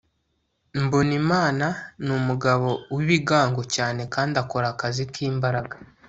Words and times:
mbonimana 0.83 1.67
ni 2.05 2.11
umugabo 2.19 2.67
w'ibigango 2.95 3.61
cyane 3.75 4.01
kandi 4.13 4.33
akora 4.43 4.65
akazi 4.73 5.03
k'imbaraga 5.13 5.75